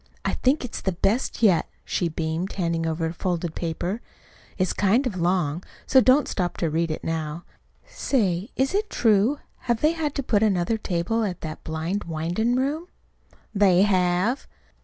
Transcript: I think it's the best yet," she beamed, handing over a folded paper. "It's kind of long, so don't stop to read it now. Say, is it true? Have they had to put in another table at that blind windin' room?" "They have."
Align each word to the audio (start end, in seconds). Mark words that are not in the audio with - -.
I 0.25 0.33
think 0.33 0.65
it's 0.65 0.81
the 0.81 0.93
best 0.93 1.43
yet," 1.43 1.69
she 1.85 2.09
beamed, 2.09 2.53
handing 2.53 2.87
over 2.87 3.05
a 3.05 3.13
folded 3.13 3.53
paper. 3.53 4.01
"It's 4.57 4.73
kind 4.73 5.05
of 5.05 5.15
long, 5.21 5.63
so 5.85 6.01
don't 6.01 6.27
stop 6.27 6.57
to 6.57 6.71
read 6.71 6.89
it 6.89 7.03
now. 7.03 7.43
Say, 7.85 8.49
is 8.55 8.73
it 8.73 8.89
true? 8.89 9.37
Have 9.69 9.81
they 9.81 9.91
had 9.91 10.15
to 10.15 10.23
put 10.23 10.41
in 10.41 10.53
another 10.53 10.79
table 10.79 11.23
at 11.23 11.41
that 11.41 11.63
blind 11.63 12.05
windin' 12.05 12.55
room?" 12.55 12.87
"They 13.53 13.83
have." 13.83 14.47